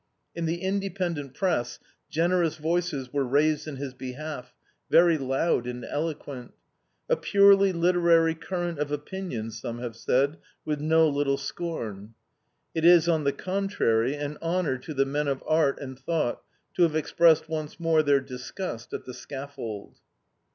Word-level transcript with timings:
In 0.33 0.45
the 0.47 0.63
independent 0.63 1.35
press 1.35 1.77
generous 2.09 2.57
voices 2.57 3.13
were 3.13 3.23
raised 3.23 3.67
in 3.67 3.75
his 3.75 3.93
behalf, 3.93 4.51
very 4.89 5.15
loud 5.15 5.67
and 5.67 5.85
eloquent. 5.85 6.53
'A 7.07 7.17
purely 7.17 7.71
literary 7.71 8.33
current 8.33 8.79
of 8.79 8.91
opinion' 8.91 9.51
some 9.51 9.77
have 9.77 9.95
said, 9.95 10.39
with 10.65 10.81
no 10.81 11.07
little 11.07 11.37
scorn. 11.37 12.15
IT 12.73 12.83
IS, 12.83 13.07
ON 13.07 13.25
THE 13.25 13.33
CONTRARY, 13.33 14.15
AN 14.15 14.39
HONOR 14.41 14.79
TO 14.79 14.95
THE 14.95 15.05
MEN 15.05 15.27
OF 15.27 15.43
ART 15.45 15.77
AND 15.79 15.99
THOUGHT 15.99 16.41
TO 16.73 16.81
HAVE 16.81 16.95
EXPRESSED 16.95 17.47
ONCE 17.47 17.79
MORE 17.79 18.01
THEIR 18.01 18.21
DISGUST 18.21 18.93
AT 18.93 19.05
THE 19.05 19.13
SCAFFOLD." 19.13 19.99